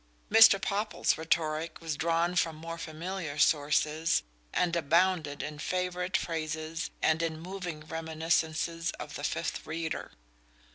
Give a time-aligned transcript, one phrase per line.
[0.31, 0.59] Mr.
[0.59, 7.39] Popple's rhetoric was drawn from more familiar sources, and abounded in favourite phrases and in
[7.39, 10.11] moving reminiscences of the Fifth Reader.